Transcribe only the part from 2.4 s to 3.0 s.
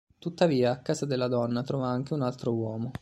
uomo.